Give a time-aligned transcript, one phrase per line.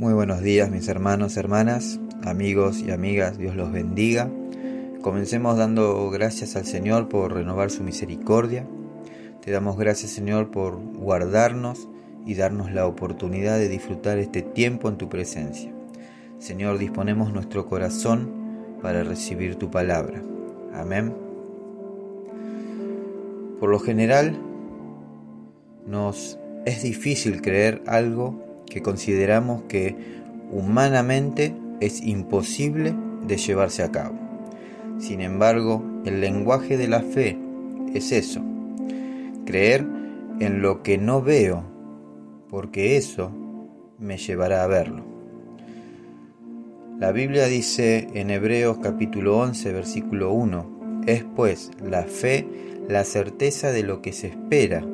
[0.00, 4.30] Muy buenos días mis hermanos, hermanas, amigos y amigas, Dios los bendiga.
[5.02, 8.66] Comencemos dando gracias al Señor por renovar su misericordia.
[9.42, 11.86] Te damos gracias Señor por guardarnos
[12.24, 15.70] y darnos la oportunidad de disfrutar este tiempo en tu presencia.
[16.38, 18.32] Señor, disponemos nuestro corazón
[18.80, 20.22] para recibir tu palabra.
[20.72, 21.14] Amén.
[23.60, 24.34] Por lo general,
[25.86, 29.94] nos es difícil creer algo que consideramos que
[30.50, 32.94] humanamente es imposible
[33.26, 34.14] de llevarse a cabo.
[34.98, 37.38] Sin embargo, el lenguaje de la fe
[37.92, 38.40] es eso,
[39.44, 39.86] creer
[40.38, 41.64] en lo que no veo,
[42.48, 43.30] porque eso
[43.98, 45.04] me llevará a verlo.
[46.98, 52.46] La Biblia dice en Hebreos capítulo 11 versículo 1, es pues la fe
[52.88, 54.84] la certeza de lo que se espera,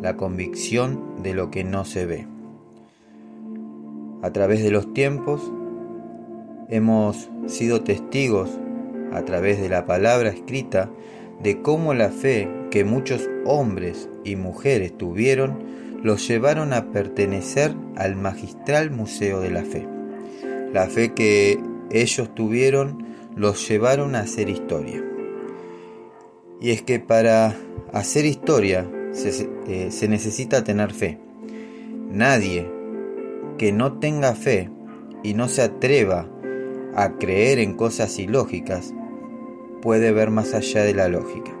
[0.00, 2.26] la convicción de lo que no se ve
[4.22, 5.52] a través de los tiempos,
[6.68, 8.50] hemos sido testigos
[9.12, 10.90] a través de la palabra escrita
[11.42, 15.58] de cómo la fe que muchos hombres y mujeres tuvieron
[16.02, 19.86] los llevaron a pertenecer al magistral museo de la fe.
[20.72, 23.04] La fe que ellos tuvieron
[23.36, 25.02] los llevaron a hacer historia.
[26.60, 27.54] Y es que para
[27.92, 31.18] hacer historia se, eh, necesita tener fe.
[32.10, 32.81] Nadie
[33.62, 34.72] que no tenga fe
[35.22, 36.28] y no se atreva
[36.96, 38.92] a creer en cosas ilógicas,
[39.80, 41.52] puede ver más allá de la lógica.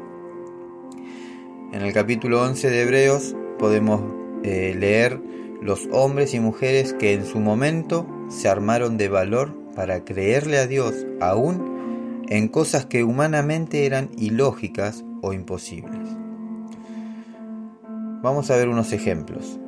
[1.72, 4.02] En el capítulo 11 de Hebreos podemos
[4.42, 5.20] eh, leer
[5.60, 10.66] los hombres y mujeres que en su momento se armaron de valor para creerle a
[10.66, 16.08] Dios aún en cosas que humanamente eran ilógicas o imposibles.
[18.24, 19.60] Vamos a ver unos ejemplos.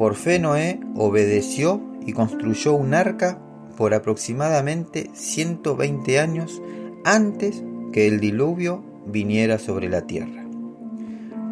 [0.00, 3.38] Por fe Noé obedeció y construyó un arca
[3.76, 6.62] por aproximadamente 120 años
[7.04, 7.62] antes
[7.92, 10.46] que el diluvio viniera sobre la tierra.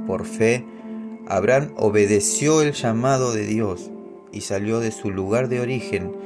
[0.07, 0.65] Por fe,
[1.27, 3.91] Abraham obedeció el llamado de Dios
[4.33, 6.17] y salió de su lugar de origen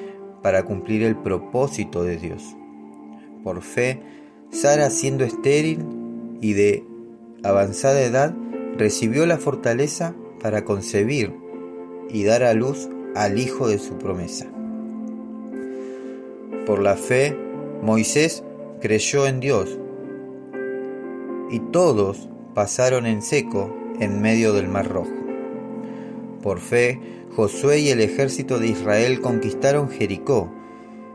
[0.45, 2.45] para cumplir el propósito de Dios.
[3.43, 4.01] Por fe,
[4.53, 5.85] Sara siendo estéril
[6.41, 6.85] y de
[7.43, 8.33] avanzada edad,
[8.79, 11.42] recibió la fortaleza para concebir
[12.13, 14.47] y dar a luz al hijo de su promesa.
[16.67, 17.37] Por la fe,
[17.83, 18.45] Moisés
[18.81, 19.79] creyó en Dios
[21.51, 25.11] y todos pasaron en seco en medio del mar rojo.
[26.43, 27.01] Por fe,
[27.35, 30.51] Josué y el ejército de Israel conquistaron Jericó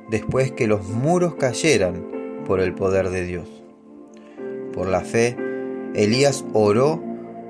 [0.10, 3.48] después que los muros cayeran por el poder de Dios.
[4.74, 5.36] Por la fe,
[5.94, 7.02] Elías oró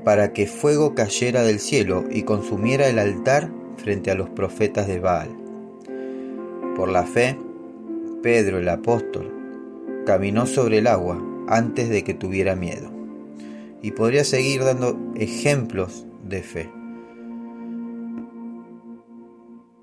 [0.07, 5.01] para que fuego cayera del cielo y consumiera el altar frente a los profetas de
[5.01, 5.27] Baal.
[6.77, 7.37] Por la fe,
[8.23, 9.29] Pedro el apóstol
[10.05, 12.89] caminó sobre el agua antes de que tuviera miedo.
[13.81, 16.71] Y podría seguir dando ejemplos de fe.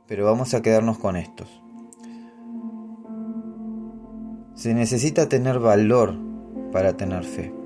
[0.06, 1.50] Pero vamos a quedarnos con estos.
[4.54, 6.14] Se necesita tener valor
[6.72, 7.63] para tener fe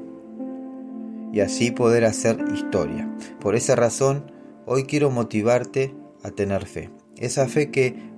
[1.32, 3.08] y así poder hacer historia.
[3.40, 4.30] Por esa razón,
[4.66, 6.90] hoy quiero motivarte a tener fe.
[7.16, 8.12] Esa fe que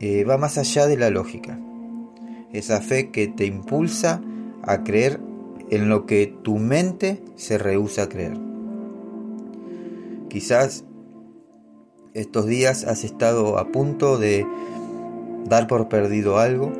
[0.00, 1.58] eh, va más allá de la lógica.
[2.52, 4.22] Esa fe que te impulsa
[4.62, 5.20] a creer
[5.70, 8.38] en lo que tu mente se rehúsa a creer.
[10.28, 10.84] Quizás
[12.14, 14.46] estos días has estado a punto de
[15.44, 16.72] dar por perdido algo,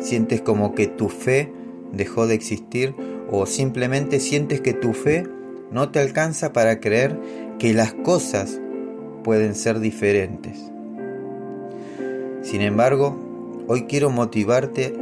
[0.00, 1.52] sientes como que tu fe
[1.92, 2.94] dejó de existir
[3.30, 5.24] o simplemente sientes que tu fe
[5.70, 7.18] no te alcanza para creer
[7.58, 8.60] que las cosas
[9.22, 10.58] pueden ser diferentes.
[12.42, 14.94] Sin embargo, hoy quiero motivarte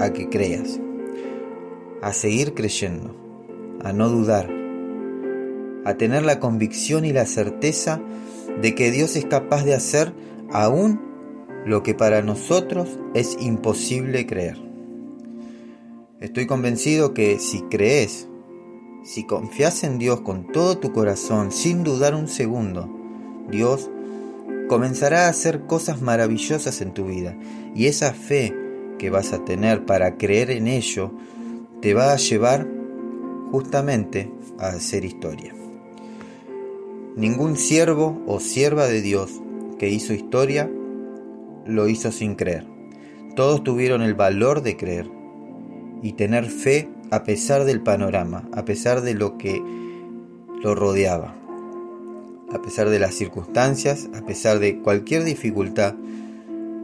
[0.00, 0.80] a que creas,
[2.02, 3.14] a seguir creyendo,
[3.84, 4.50] a no dudar,
[5.84, 8.00] a tener la convicción y la certeza
[8.60, 10.12] de que Dios es capaz de hacer
[10.50, 11.00] aún
[11.64, 14.67] lo que para nosotros es imposible creer.
[16.20, 18.26] Estoy convencido que si crees,
[19.04, 22.90] si confías en Dios con todo tu corazón, sin dudar un segundo,
[23.48, 23.88] Dios
[24.68, 27.38] comenzará a hacer cosas maravillosas en tu vida.
[27.72, 28.52] Y esa fe
[28.98, 31.12] que vas a tener para creer en ello
[31.80, 32.66] te va a llevar
[33.52, 34.28] justamente
[34.58, 35.54] a hacer historia.
[37.14, 39.40] Ningún siervo o sierva de Dios
[39.78, 40.68] que hizo historia
[41.64, 42.66] lo hizo sin creer.
[43.36, 45.17] Todos tuvieron el valor de creer
[46.02, 49.62] y tener fe a pesar del panorama, a pesar de lo que
[50.62, 51.34] lo rodeaba,
[52.52, 55.94] a pesar de las circunstancias, a pesar de cualquier dificultad,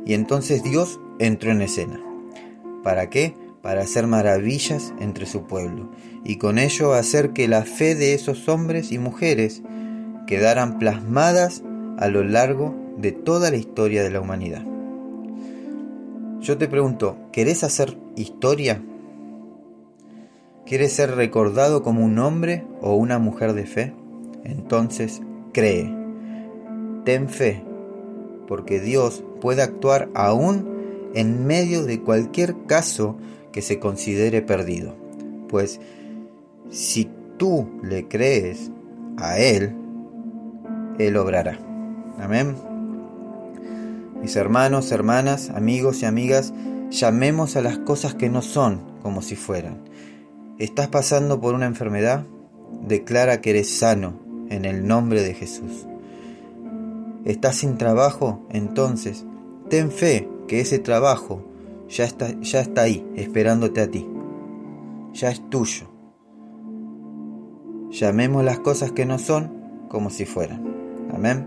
[0.06, 1.98] Y entonces Dios entró en escena.
[2.82, 3.34] ¿Para qué?
[3.62, 5.88] Para hacer maravillas entre su pueblo
[6.24, 9.62] y con ello hacer que la fe de esos hombres y mujeres
[10.26, 11.62] quedaran plasmadas
[11.96, 14.64] a lo largo de toda la historia de la humanidad.
[16.40, 18.82] Yo te pregunto, ¿querés hacer historia?
[20.66, 23.94] ¿Quieres ser recordado como un hombre o una mujer de fe?
[24.44, 25.20] Entonces,
[25.52, 25.94] cree.
[27.04, 27.62] Ten fe,
[28.48, 33.16] porque Dios puede actuar aún en medio de cualquier caso
[33.52, 34.96] que se considere perdido.
[35.48, 35.80] Pues
[36.70, 38.70] si tú le crees
[39.18, 39.74] a Él,
[40.98, 41.58] Él obrará.
[42.18, 42.56] Amén.
[44.22, 46.54] Mis hermanos, hermanas, amigos y amigas,
[46.90, 49.82] llamemos a las cosas que no son como si fueran.
[50.58, 52.26] ¿Estás pasando por una enfermedad?
[52.86, 54.20] Declara que eres sano
[54.50, 55.86] en el nombre de Jesús.
[57.24, 58.46] ¿Estás sin trabajo?
[58.50, 59.26] Entonces,
[59.68, 61.42] ten fe que ese trabajo
[61.88, 64.06] ya está, ya está ahí, esperándote a ti.
[65.12, 65.90] Ya es tuyo.
[67.90, 70.62] Llamemos las cosas que no son como si fueran.
[71.12, 71.46] Amén.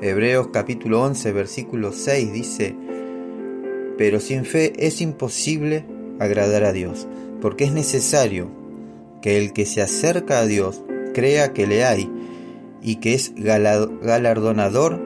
[0.00, 2.76] Hebreos capítulo 11, versículo 6 dice,
[3.96, 5.84] pero sin fe es imposible
[6.20, 7.08] agradar a Dios,
[7.40, 8.48] porque es necesario
[9.22, 10.82] que el que se acerca a Dios
[11.14, 12.10] crea que le hay
[12.82, 15.00] y que es galardonador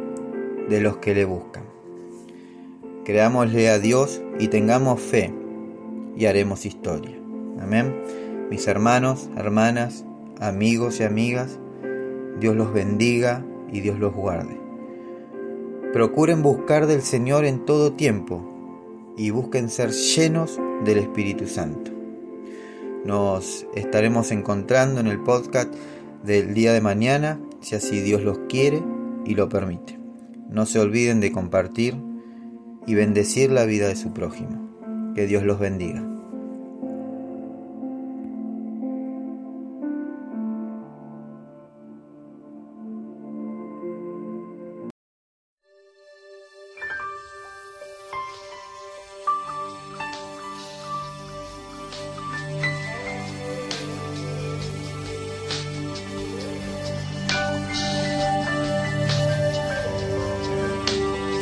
[0.68, 1.64] de los que le buscan.
[3.04, 5.32] Creámosle a Dios y tengamos fe
[6.16, 7.16] y haremos historia.
[7.60, 7.94] Amén.
[8.50, 10.04] Mis hermanos, hermanas,
[10.40, 11.58] amigos y amigas,
[12.38, 14.60] Dios los bendiga y Dios los guarde.
[15.92, 18.42] Procuren buscar del Señor en todo tiempo
[19.16, 21.91] y busquen ser llenos del Espíritu Santo.
[23.04, 25.74] Nos estaremos encontrando en el podcast
[26.22, 28.82] del día de mañana, si así Dios los quiere
[29.24, 29.98] y lo permite.
[30.48, 31.96] No se olviden de compartir
[32.86, 35.12] y bendecir la vida de su prójimo.
[35.14, 36.11] Que Dios los bendiga.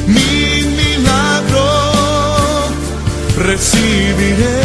[0.07, 1.69] Mi milagro
[3.39, 4.61] recibiré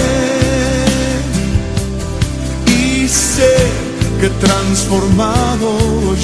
[2.68, 3.56] y sé
[4.20, 5.78] que transformado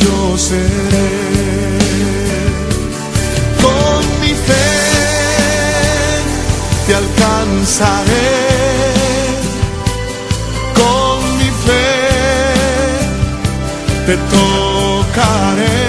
[0.04, 1.37] yo seré.
[6.88, 8.32] Te alcanzaré.
[10.80, 11.90] Con mi fe
[14.06, 15.84] te tocaré.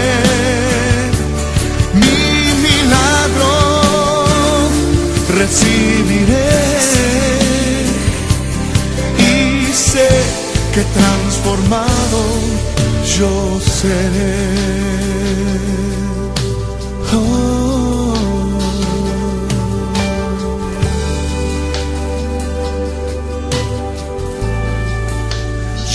[2.02, 2.20] Mi
[2.66, 3.54] milagro
[5.40, 6.50] recibiré.
[9.18, 10.08] Y sé
[10.74, 12.20] que transformado
[13.16, 14.38] yo seré.
[17.14, 17.47] Oh.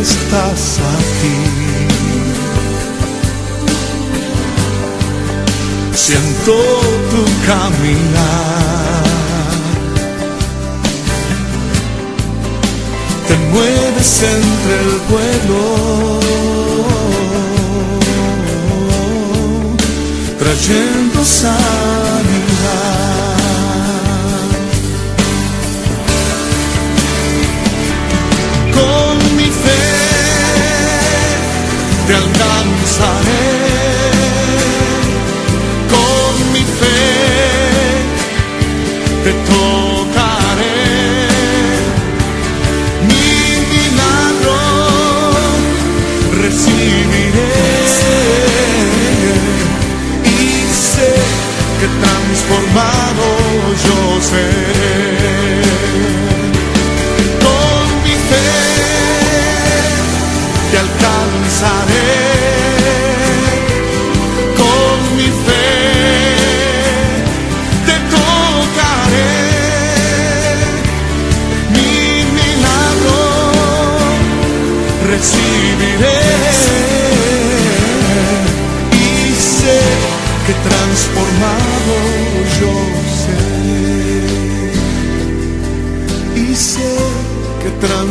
[0.00, 1.38] estás aquí.
[5.94, 6.54] Siento
[7.10, 9.02] tu caminar.
[13.28, 15.62] Te mueves entre el vuelo.
[20.38, 21.81] Trayendo sanidad.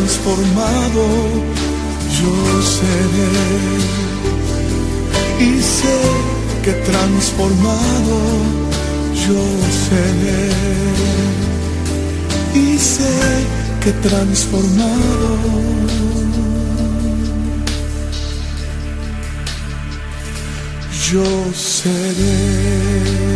[0.01, 1.03] Transformado
[2.17, 2.33] yo
[2.77, 3.33] seré.
[5.39, 5.99] Y sé
[6.63, 8.17] que transformado
[9.25, 9.43] yo
[9.87, 10.49] seré.
[12.55, 13.13] Y sé
[13.83, 15.37] que transformado.
[21.11, 23.30] Yo seré.